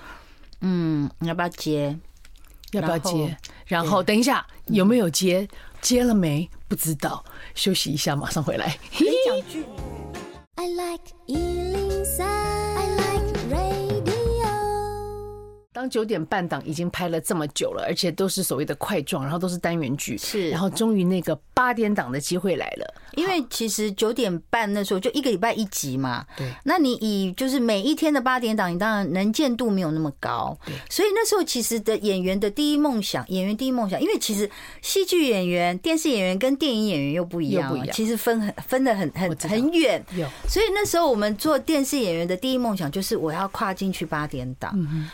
[0.64, 1.98] 嗯，你要不要接？
[2.70, 3.36] 要不要接？
[3.66, 5.48] 然后等一下有没有接？
[5.80, 6.48] 接了没？
[6.68, 7.24] 不知道。
[7.56, 8.78] 休息一下，马上回来。
[9.26, 9.64] 讲剧。
[10.58, 12.78] I like Ealing Sound.
[12.78, 13.81] I like rain.
[15.82, 22.94] 当九点半档已经拍了这么久了，而且都是所谓的块状，然后都是单元剧，是，然后终于那个八点档的机会来了。
[23.14, 26.48] 因为其实九点半那时候就一个礼拜一集嘛，对。
[26.62, 30.72] 那你以就是每一天的八点档，你当然能见度没有那么高，对。
[30.88, 34.48] 所以那时候其实的演员的第一梦想，演员第一梦想，因为其实
[34.82, 40.00] 戏剧演员、电视演员跟电影演员又不一样，其实分很分的很很很远。
[40.16, 40.28] 有。
[40.48, 44.70] 所以那时候我们做电视演员的第一梦想就是我要跨进去八点档。
[44.76, 45.10] 嗯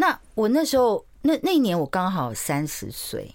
[0.00, 3.30] 那我那时候那那一年我刚好三十岁，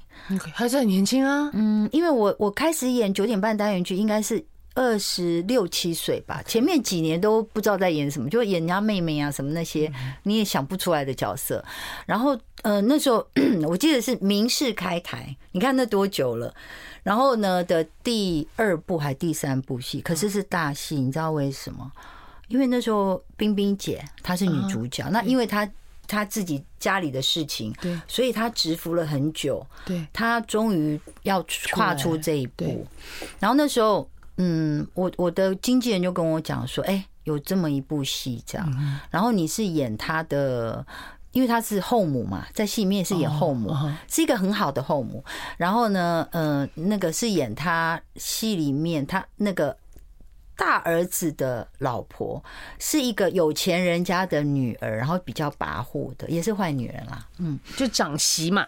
[0.51, 1.51] 还是很年轻啊。
[1.53, 11.63] 嗯，因为我我开始演九点半单元剧应该是二十六七岁吧，前面几年都不知道在演什么，就演人家妹妹啊什么那些你也想不出来的角色。
[12.07, 13.23] 然后呃那时候
[13.69, 16.51] 我记得是明视开台，你看那多久了？
[17.03, 21.91] 然后呢的第二部还第三部戏，可是是大戏，你知道为什么？
[22.47, 25.69] 因为那时候冰冰姐她是女主角，那因为她。
[26.07, 32.85] 他自己家里的事情，对，所以他蛰伏了很久，对，他终于要跨出这一步。
[33.39, 40.85] 然后那时候，嗯，我我的经纪人就跟我讲说，哎，有这么一部戏这样，然后你是演他的，
[41.31, 43.73] 因为他是后母嘛，在戏里面是演后母，
[44.09, 45.23] 是一个很好的后母。
[45.57, 49.75] 然后呢，呃，那个是演他戏里面他那个
[50.57, 52.43] 大儿子的老婆
[52.79, 57.25] 是一个有钱人家的女儿，然后比较跋扈的，也是坏女人啦。
[57.39, 58.65] 嗯，就长媳嘛，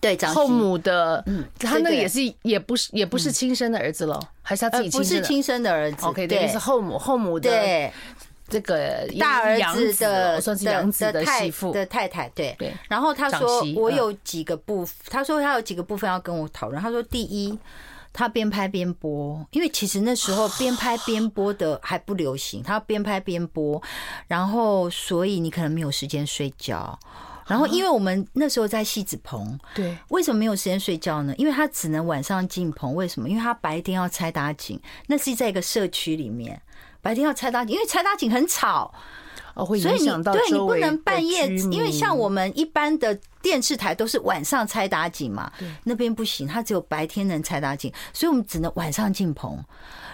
[0.00, 5.20] 对，长媳后母的，嗯，他那个也是，也不是，也不是亲生的儿子喽，还是他自己亲生的？
[5.20, 6.06] 不是亲生的儿子。
[6.06, 7.92] OK，对，是后母，后母的，对，
[8.48, 12.72] 这个大儿子的算是养子的媳妇的太太，对对。
[12.88, 16.80] 然后他说，我有几个部分，他说他有几个部分要跟我讨论。
[16.82, 17.58] 他说，第一。
[18.12, 22.62] 他边拍边播，因为其实那时候边拍边播的还不流行。
[22.62, 23.80] 他边拍边播，
[24.26, 26.98] 然后所以你可能没有时间睡觉。
[27.46, 31.34] 然后因为我们那时候在戏子棚，对，为什么没有时间睡觉呢？
[31.36, 32.94] 因为他只能晚上进棚。
[32.94, 33.28] 为什么？
[33.28, 36.62] 因为他白天要拆打井，那是在一个社区里面，
[37.00, 38.94] 白天要拆打井，因为拆打井很吵。
[39.54, 45.52] 所以你对你不能半夜，因为像我们一般的电视台都是晚上拆打井嘛，
[45.84, 49.62] 那边不行，它只有白天能拆打井，所以我们只能晚上进棚。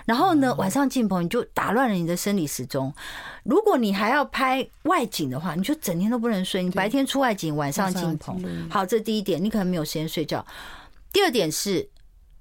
[0.04, 2.94] 然后呢，晚上进棚你就打乱了你的生理时钟。
[3.42, 6.62] 如果你还要拍外景的话，你就整天都不能睡。
[6.62, 8.40] 你白天出外景，晚上进棚。
[8.70, 10.46] 好，这第一点，你可能没有时间睡觉。
[11.12, 11.88] 第二点是，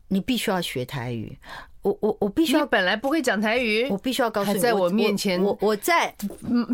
[0.10, 1.38] 你必须要学台语。
[1.86, 6.12] 我我我必须要，本来不会讲台语，我必须要告诉你，在我面前，我我在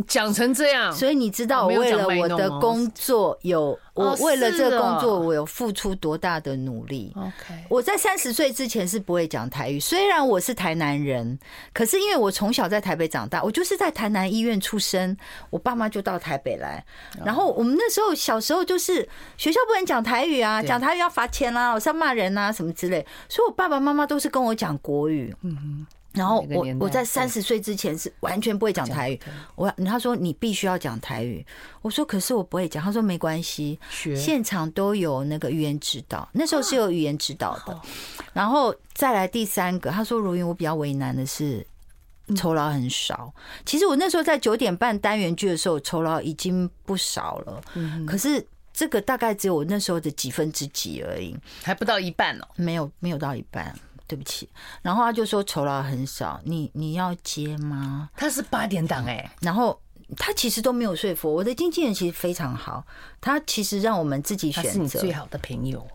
[0.08, 3.78] 讲成这样，所以你知道我为了我的工作有。
[3.94, 9.80] 我为了这个工作，我有付出多大的努力？OK，我在三十岁之前是不会讲台语。
[9.80, 11.38] 虽然我是台南人，
[11.74, 15.18] 可是因为我从小在台北长大，我就是在台南医院出生，
[15.50, 16.84] 我爸妈就到台北来。
[17.26, 25.36] 然后我们那时候小时候就是学校不能讲台语啊，讲台语要罚钱啦，我是要骂人啊什么之类，所以我爸爸妈妈都是跟我讲国语。
[25.42, 25.88] 嗯哼。
[26.14, 29.20] 然后我我在三十岁之前是完全不会讲台语，
[29.56, 31.46] 我他说你必须要讲台语，
[31.82, 33.80] 我说可是我不会讲，他说没关系，
[34.16, 37.82] 现场都有那个语言指导，那时候是有语言指导的，
[38.34, 41.66] 然后再来第三个，他说如云我比较为难的是
[42.36, 43.34] 酬劳很少，
[43.66, 47.62] 其实我那时候在九点半单元剧的时候酬劳已经不少了，
[48.06, 53.74] 可是这个大概只有我那时候的几分之几而已，还不到一半哦，没有没有到一半。
[54.12, 54.50] 对不起，
[54.82, 58.10] 然后他就说酬劳很少，你你要接吗？
[58.14, 59.80] 他是八点档哎，然后
[60.18, 61.36] 他其实都没有说服我。
[61.36, 62.86] 我的经纪人其实非常好，
[63.22, 64.70] 他其实让我们自己选择。
[64.72, 65.88] 是你最好的朋友，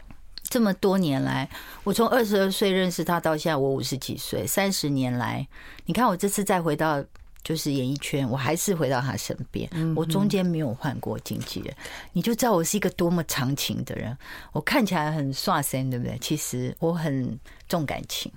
[0.44, 1.46] 这么多年来，
[1.84, 5.46] 我从二十二岁认识他到现在，我五十几岁，三十年来，
[5.84, 7.04] 你看我这次再回到。
[7.46, 11.72] 就是演艺圈，我还是回到他身边，我中间没有换过经纪人，
[12.12, 14.18] 你就知道我是一个多么长情的人。
[14.50, 16.18] 我看起来很耍身，对不对？
[16.18, 18.32] 其实我很重感情，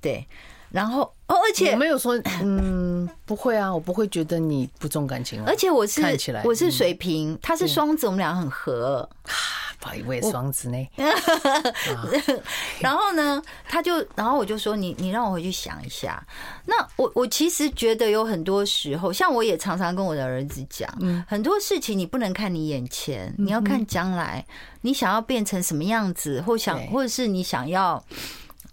[0.00, 0.24] 对。
[0.76, 5.42] 然后哦，而且我没有说， 嗯，不会啊，我不会觉得你不重感情。
[5.46, 9.08] 而且我是看起来我是水瓶，他是双子，我们俩很合。
[9.78, 10.88] 不好意思，我也双子呢。
[12.80, 16.22] 然后呢，他就，然后我就说，你你让我回去想一下。
[16.66, 20.86] 那我我其实觉得有很多时候，像我也常常跟我的儿子讲，
[21.26, 24.44] 很多事情你不能看你眼前，你要看将来，
[24.82, 28.02] 你想要变成什么样子，或想，或者是你想要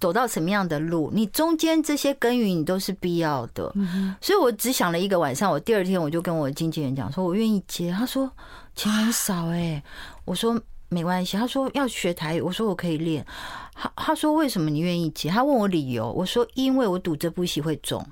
[0.04, 3.74] 走到什么样的路，你中间这些耕耘你都是必要的。
[4.20, 7.90] 所以我只想了一个晚上，我第二天我就跟我的经纪人讲，说我愿意接。
[7.90, 8.30] 他说
[8.76, 9.82] 钱很少哎，
[10.26, 10.62] 我说。
[10.90, 13.26] 没关系，他说要学台语，我说我可以练。
[13.74, 15.28] 他他说为什么你愿意接？
[15.28, 18.06] 他问我理由，我说因为我赌这部戏会中。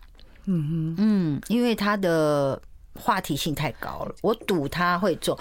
[0.46, 2.60] 嗯嗯，因为他的
[2.96, 5.38] 话题性太高了，我赌他会中。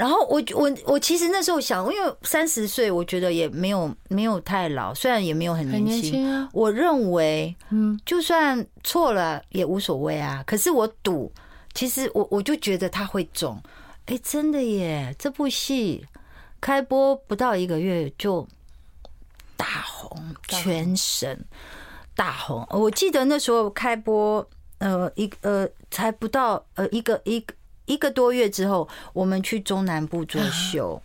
[0.00, 6.48] 然后我我我其实那时候想，因为三十岁，我觉得也没有没有太老，虽然也没有很年轻。
[6.54, 10.42] 我认为，嗯，就算错了也无所谓啊。
[10.46, 11.30] 可是我赌，
[11.74, 13.62] 其实我我就觉得他会中。
[14.06, 16.06] 哎，真的耶，这部戏。
[16.62, 18.46] 开播不到一个月就
[19.56, 21.38] 大红，全省
[22.14, 22.66] 大红。
[22.70, 24.46] 我记得那时候开播，
[24.78, 27.54] 呃，一呃，才不到呃一个一个
[27.90, 31.02] 一个多月之后，我们去中南部做秀。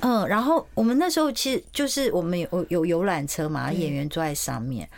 [0.00, 4.88] 嗯，然后我们那时候其实就是我们有有游览车嘛，演员坐在上面。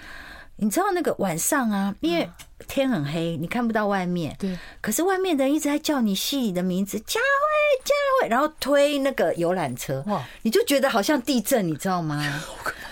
[0.59, 2.29] 你知道那个晚上啊，因为
[2.67, 4.35] 天很黑，你看不到外面。
[4.39, 4.59] 对。
[4.81, 12.23] 可是外面的人一直在叫你戏里的名字，佳慧，佳慧，然后推那个游览车，哇，你就觉得好像地震，你知道吗？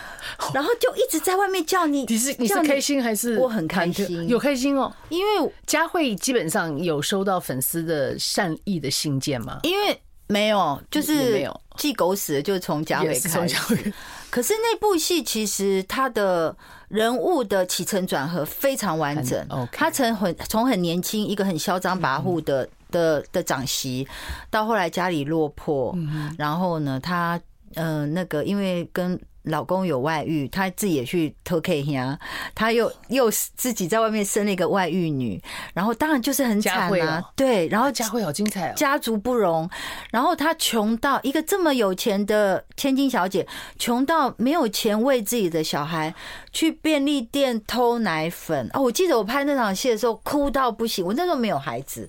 [0.53, 2.05] 然后就一直在外面叫你。
[2.09, 3.38] 你是你是开心还是？
[3.38, 4.92] 我很开心，有开心哦。
[5.09, 9.61] 因为佳慧基本上有收到粉丝的善意的信件吗？
[9.62, 13.92] 因为没有，就是没有寄狗屎，就从佳慧开始。
[14.31, 16.56] 可是那部戏其实他的
[16.88, 19.46] 人物的起承转合非常完整。
[19.71, 24.08] 他从很从很年轻一个很嚣张跋扈的的的长媳，
[24.50, 25.96] 到后来家里落魄，
[26.37, 27.40] 然后呢，他
[27.75, 32.19] 呃，那个因为跟老公有外遇，她自己也去偷 K 呀，
[32.55, 35.40] 她又又自己在外面生了一个外遇女，
[35.73, 39.69] 然后当然就是很惨啊，对，然后家慧好精彩哦，家族不容，
[40.11, 43.47] 然后她穷到一个这么有钱的千金小姐，
[43.79, 46.15] 穷到没有钱为自己的小孩，
[46.53, 48.81] 去便利店偷奶粉啊！
[48.81, 52.09] 我记得我拍那场戏的时候哭到不行，我那时候没有孩子，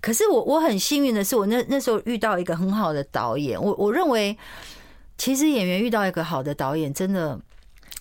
[0.00, 4.36] 可是我我很幸运的是，我那那时候遇到一个很好的导演，我我认为。
[5.18, 7.38] 其实演员遇到一个好的导演，真的，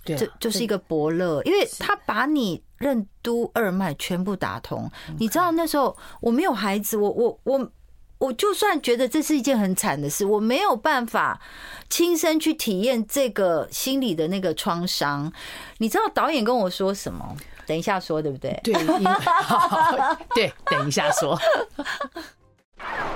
[0.04, 4.90] 这就是一个伯乐，因为他把你任督二脉全部打通。
[5.18, 7.72] 你知道那时候我没有孩子，我我我
[8.18, 11.42] 我就算觉得这是一件很惨的事，我没有办法
[11.90, 15.32] 亲身去体验这个心理的那个创伤。
[15.80, 17.36] 你知道导演跟我说什么？
[17.68, 18.60] 等一下说，对不对？
[18.64, 18.74] 对，
[20.36, 21.36] 对，等一下说。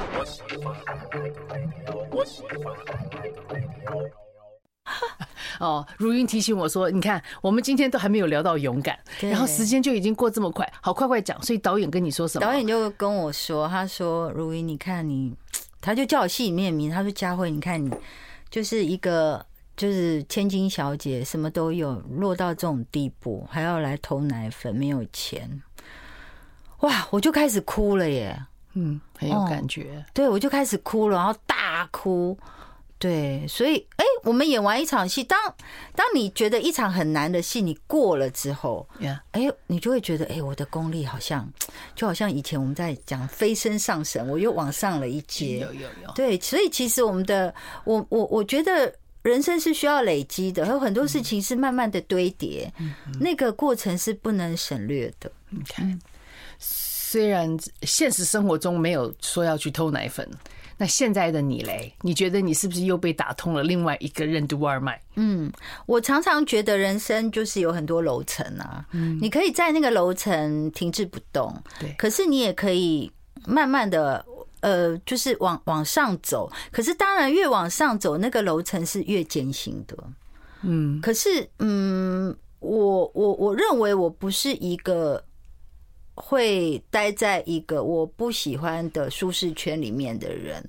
[5.60, 12.46] 哦，如云提醒我说：“你看，我们今天都还没有聊到勇敢，然后时间就已经过这么快，好，快快讲。”所以导演跟你说什么？
[12.46, 15.36] 导演就跟我说：“他说，如云，你看你，
[15.82, 17.92] 他就叫我戏里面名，他说佳慧，你看你
[18.50, 19.46] 就是一个
[19.76, 25.62] 就是千金小姐，什么都有，落到这种地步，还要来偷奶粉，没有钱。
[26.80, 28.42] 哇，我就开始哭了耶。”
[28.80, 29.98] 嗯，很有感觉。
[29.98, 32.38] 哦、对，我就开始哭了，然后大哭。
[32.98, 35.40] 对，所以，哎，我们演完一场戏，当
[35.96, 38.86] 当你觉得一场很难的戏你过了之后，
[39.32, 41.50] 哎，你就会觉得，哎，我的功力好像，
[41.96, 45.60] 就好像以前我们在讲飞升上神，我又往上了一阶。
[45.60, 46.12] 有有有。
[46.14, 47.56] 对，所以其实我们的，
[47.86, 52.70] 我我我觉得人生是需要累积的，还有很多事情是慢慢的堆叠，
[53.18, 55.32] 那个过程是不能省略的。
[55.48, 55.98] 你看。
[57.12, 60.30] 虽然现实生活中没有说要去偷奶粉，
[60.78, 61.92] 那现在的你嘞？
[62.02, 65.02] 你觉得你是不是又被打通了另外一个任督二脉？
[65.16, 65.52] 嗯，
[65.88, 73.12] 我常常觉得人生就是有很多楼层啊，嗯，你可以在那个楼层停滞不动，对，可是你也可以
[73.48, 74.24] 慢慢的，
[74.60, 76.48] 呃，就是往往上走。
[76.72, 79.98] 可是当然越往上走，那个楼层是越艰辛的，
[80.62, 81.02] 嗯。
[81.02, 85.24] 可是，嗯，我我我认为我不是一个。
[86.22, 90.62] 会待在一个我不喜欢的舒适圈里面的人，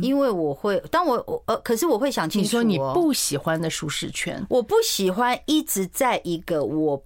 [0.00, 7.02] 因为我会，当我我呃，可是我会想清楚，你说你不喜欢的舒适圈，我不喜欢一直在一个我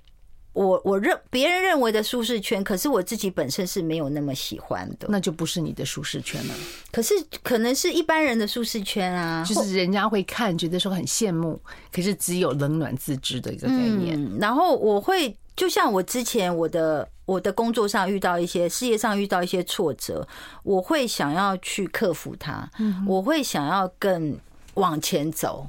[0.52, 6.54] 我我认别人认为的舒适圈，可是我自己本身是没有那么喜欢的，那就不是你的舒适圈了。
[6.92, 11.58] 可是可能是一般人的舒适圈啊，就是人家会看觉得说很羡慕，
[11.90, 14.22] 可是只有冷暖自知的一个概念。
[14.22, 15.34] 嗯，然后我会。
[15.56, 20.26] 就像我之前我的我的工作上遇到一些事业上遇到一些挫折，
[20.62, 22.68] 我会想要去克服它，
[23.06, 24.38] 我会想要更
[24.74, 25.66] 往前走。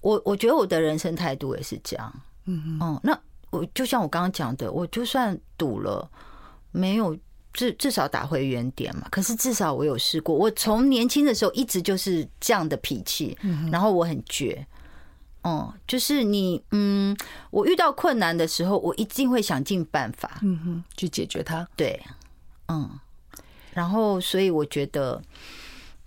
[0.00, 2.12] 我我觉得我的人生态度也是这样。
[2.46, 3.16] 嗯，那
[3.50, 6.10] 我就像我刚刚讲的，我就算赌了，
[6.70, 7.16] 没有
[7.52, 9.06] 至至少打回原点嘛。
[9.10, 10.34] 可是至少我有试过。
[10.34, 13.36] 我从年轻的时候一直就是这样的脾气，
[13.70, 14.64] 然后我很倔。
[15.48, 17.16] 哦，就是你，嗯，
[17.50, 21.66] 我遇到困难的时候，我一定会想尽办法，嗯哼，去解决它。
[21.74, 22.02] 对，
[22.68, 22.90] 嗯，
[23.72, 25.22] 然后所以我觉得，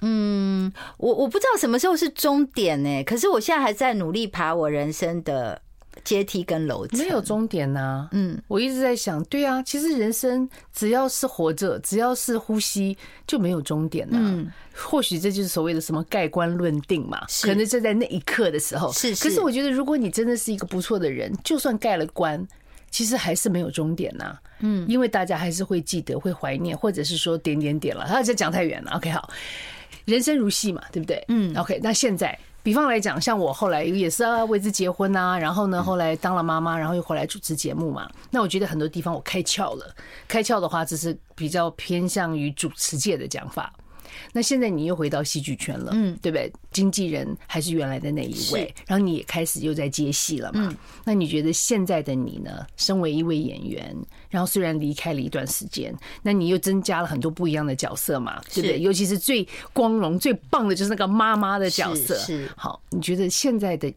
[0.01, 3.03] 嗯，我我不知道什么时候是终点呢？
[3.03, 5.61] 可是我现在还在努力爬我人生的。
[6.03, 8.07] 阶梯跟楼层没有终点呐。
[8.11, 14.17] 嗯，我一直在想，对啊，其实人生只要是活着，只要是呼吸，就没有终点呐。
[14.19, 17.21] 嗯，或许这就是所谓的什么盖棺论定嘛。
[17.41, 18.91] 可能就在那一刻的时候。
[18.93, 19.13] 是。
[19.15, 22.47] 可是我觉得，如果你真的是一个不错的人，就算盖了棺，
[22.89, 24.37] 其实还是没有终点呐。
[24.61, 28.05] 嗯，因为大家还是会记得、会怀念，或者是说点点点了。
[28.07, 28.91] 他这讲太远了。
[28.91, 29.29] OK，好，
[30.05, 31.23] 人生如戏嘛，对不对？
[31.27, 31.55] 嗯。
[31.57, 32.37] OK，那现在。
[32.63, 38.09] 比方来讲，像我后来也是啊为之结婚啊，然后呢，后来当了妈妈，然后又回来主持节目嘛。
[38.29, 39.95] 那我觉得很多地方我开窍了，
[40.27, 43.73] 开窍的话，这是比较偏向于主持界的讲法。
[44.33, 46.51] 那现在你又回到戏剧圈了，嗯，对不对？
[46.71, 50.73] 经纪人还是原来的那一位，然后你也开始又在接戏了嘛。
[51.03, 52.65] 那你觉得现在的你呢？
[52.77, 53.95] 身为一位演员，
[54.29, 55.93] 然后虽然离开了一段时间，
[56.23, 58.79] 那你又增加了很多不一样的角色嘛，对不对？
[58.79, 62.17] 尤其是最光荣、最棒的就是那个妈妈的角色。
[62.17, 63.93] 是好，你觉得现在的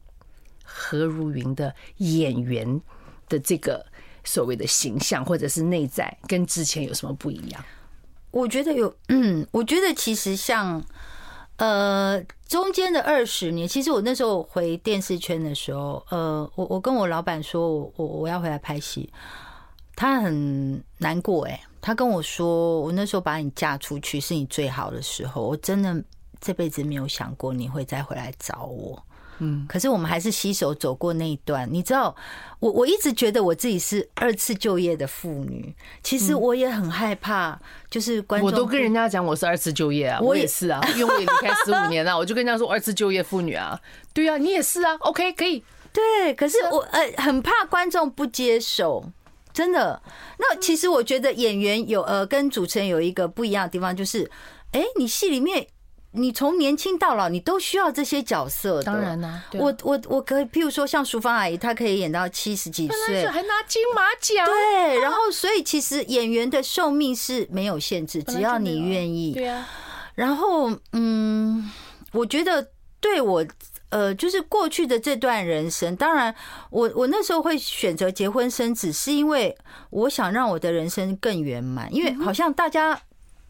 [0.64, 2.80] 何如云的演员
[3.28, 3.84] 的这个
[4.24, 7.64] 所谓的形象，或者是内在，跟之前有什么不一样？
[8.34, 10.82] 我觉得有，嗯，我觉得其实像，
[11.56, 19.08] 呃，中间的二十年，其实我那时候回电视圈的时候，呃，我我跟我老板说我我要回来拍戏，
[19.94, 26.04] 他很难过，诶，他跟我说，我那时候把你嫁出去是你最好的时候，我真的
[26.40, 29.00] 这辈子没有想过你会再回来找我，
[29.38, 31.68] 嗯，可是我们还是携手走过那一段。
[31.72, 32.14] 你知道，
[32.60, 37.58] 我我一直觉得我自己是二次就业的妇女，其实我也很害怕，
[37.90, 43.80] 就是观众，我都跟人家讲我是二次就业啊，我也是啊， 因为我也离开十五年了，我就跟人家说二次就业妇女啊，
[44.12, 49.04] 对啊，你也是啊，OK，可以，对，可是我呃很怕观众不接受，
[49.52, 50.00] 真的。
[50.38, 54.30] 那其实我觉得演员有呃跟主持人有一个不一样的地方，就是，
[54.70, 55.66] 哎，你戏里面。
[56.16, 58.84] 你从年轻到老，你都需要这些角色的。
[58.84, 64.46] 当然啦，我我我可以，譬如说像淑芳阿姨，她可以演到七十几岁，还拿金马奖。
[64.46, 69.32] 对，然后所以其实演员的寿命是没有限制，只要你愿意。
[69.32, 69.68] 对啊。
[70.14, 71.68] 然后，嗯，
[72.12, 72.68] 我觉得
[73.00, 73.44] 对我，
[73.88, 76.32] 呃，就是过去的这段人生，当然，
[76.70, 79.56] 我我那时候会选择结婚生子，是因为
[79.90, 83.00] 我想让我的人生更圆满，因为好像大家。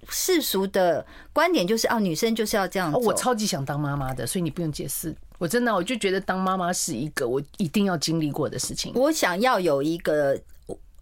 [0.09, 2.99] 世俗的观点就是啊，女生就是要这样子。
[2.99, 5.15] 我超级想当妈妈的，所以你不用解释。
[5.39, 8.93] 我真的，我就觉得当妈妈是一个我一定要经历过的事情。
[8.95, 10.39] 我想要有一个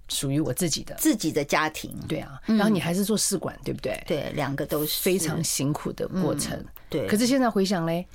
[0.09, 1.95] 属于我自己的自己的家庭。
[2.09, 4.03] 对啊，然后你还是做试管，对不对？
[4.07, 6.63] 对，两个都是非常辛苦的过程。
[6.89, 8.07] 对，可是现在回想嘞。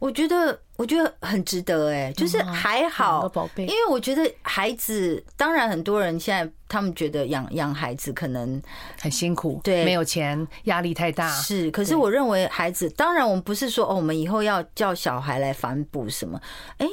[0.00, 8.60] 我觉得，我觉得很值得哎，就是还好，宝贝，因为我觉得孩子，当然很多人现在他们觉得养养孩子可能
[8.98, 11.70] 很辛苦，对，没有钱，压力太大，是。
[11.70, 16.40] 可是我认为孩子，当然我们不是说哦，我们以后要叫小孩来反哺什么，
[16.78, 16.86] 哎，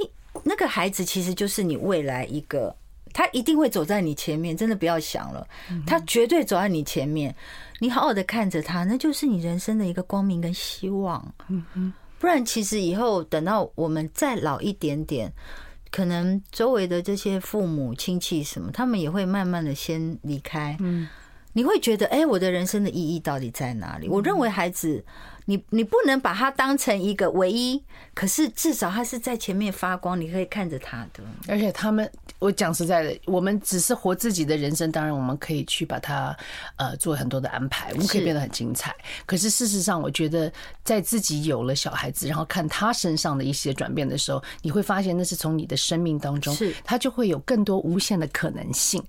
[0.43, 2.75] 那个孩子其实就是你未来一个，
[3.13, 5.47] 他一定会走在你前面，真的不要想了，
[5.85, 7.33] 他绝对走在你前面，
[7.79, 11.93] 你好好的看着他，那就是你人生的一个光明跟希望，嗯嗯。
[12.19, 15.31] 不然，其实以后等到我们再老一点点，
[15.91, 20.75] 可能周围的这些父母亲戚什么，他们也会慢慢的先离开。
[20.79, 21.07] 嗯，
[21.53, 24.07] 你会觉得，哎，我的人生的意义到底在哪里？
[24.07, 25.03] 我认为孩子。
[25.49, 27.81] 你你不能把它当成一个唯一，
[28.13, 31.23] 可是至少他是在前面发光，你可以看着他的。
[31.47, 36.35] 而且他们，我讲实在的，我们只是活自己的人生，当然我们可以去把它
[36.75, 38.93] 呃做很多的安排，我们可以变得很精彩。
[39.25, 40.51] 可是事实上，我觉得
[40.83, 49.01] 在自己有了小孩子，然后看他身上的一些转变的时候，你会发现那是从你的生命当中，是他就会有更多无限的可能性。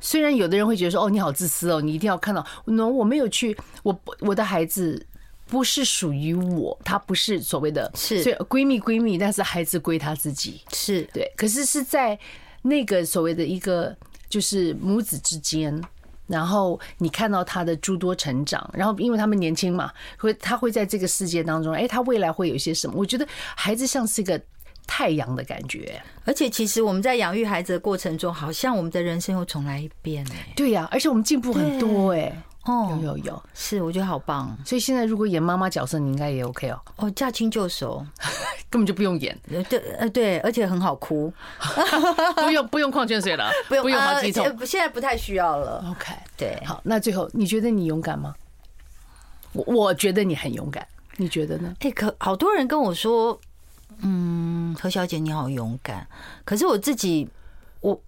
[0.00, 5.06] 虽然有的人会觉得说，哦，你好自私哦，你一定要看到，no，我没有去，我我的孩子。
[5.46, 11.30] 不是属于我，她不是所谓的，是所以闺蜜闺蜜，但是孩子归她自己，是对。
[11.36, 12.18] 可是是在
[12.62, 13.96] 那个所谓的一个
[14.28, 15.80] 就是母子之间，
[16.26, 22.94] 然后你看到他的诸多成长，然后因为他们年轻嘛，会他会在这个世界当中，哎，他未来会有一些什么？
[22.96, 24.40] 我觉得孩子像是一个
[24.86, 30.52] 太阳的感觉，而且其实我们在养育孩子的过程中，好像我们的人生又重来一遍哎。
[30.56, 32.42] 对呀，而且我们进步很多哎。
[32.64, 34.56] 哦，有有有，是我觉得好棒。
[34.64, 36.80] 所以现在如果演妈妈角色，你应该也 OK 哦。
[36.96, 38.04] 哦，驾轻就熟，
[38.70, 39.38] 根本就不用演。
[39.68, 41.32] 对，呃，对，而且很好哭，
[42.44, 44.44] 不用不用矿泉水了， 不用不用好几桶。
[44.66, 45.84] 现在不太需要了。
[45.90, 48.34] OK，对，好，那最后你觉得你勇敢吗？
[49.52, 50.84] 我我觉得你很勇敢，
[51.16, 51.72] 你觉得呢？
[51.80, 53.38] 哎，可好多人跟我说，
[53.98, 56.06] 嗯，何小姐你好勇敢。
[56.44, 57.28] 可是我自己，
[57.80, 58.00] 我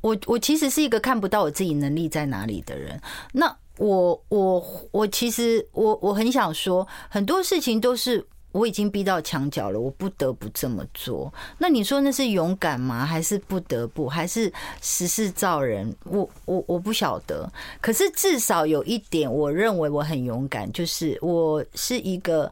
[0.00, 3.00] 我我其实是一个看不到我自己能力在哪里的人。
[3.32, 11.32] 那我我我其实我我很想说，很多事情都是我已经逼到墙角了，我不得不这么做。
[11.58, 13.04] 那你说那是勇敢吗？
[13.06, 14.08] 还是不得不？
[14.08, 15.94] 还是时势造人？
[16.04, 17.48] 我我我不晓得。
[17.80, 22.50] 可是至少有一点，我认为我很勇敢，就是我是一个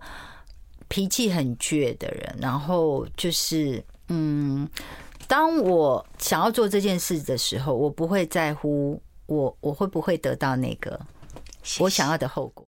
[0.87, 2.37] 脾气很倔的人。
[2.41, 4.69] 然后就是嗯，
[5.27, 11.01] 当我想要做这件事的时候，我不会在乎我我会不会得到那个。
[11.81, 12.65] 我想要的后果。